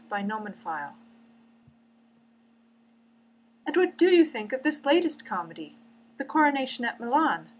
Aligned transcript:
CHAPTER 0.09 0.53
V 0.55 0.69
"And 3.67 3.77
what 3.77 3.95
do 3.99 4.07
you 4.07 4.25
think 4.25 4.51
of 4.51 4.63
this 4.63 4.83
latest 4.83 5.25
comedy, 5.27 5.77
the 6.17 6.25
coronation 6.25 6.83
at 6.85 6.99
Milan?" 6.99 7.47